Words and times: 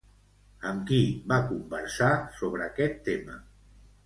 Amb 0.69 0.87
qui 0.91 1.01
va 1.33 1.37
conversar 1.51 2.09
sobre 2.41 2.67
aquest 2.71 2.99
tema? 3.11 3.39